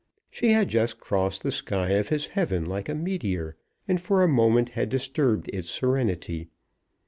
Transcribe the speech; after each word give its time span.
She 0.31 0.53
had 0.53 0.67
just 0.67 0.99
crossed 0.99 1.43
the 1.43 1.51
sky 1.51 1.89
of 1.89 2.09
his 2.09 2.25
heaven 2.25 2.65
like 2.65 2.89
a 2.89 2.95
meteor, 2.95 3.55
and 3.87 4.01
for 4.01 4.23
a 4.23 4.27
moment 4.27 4.69
had 4.69 4.89
disturbed 4.89 5.47
its 5.53 5.69
serenity. 5.69 6.47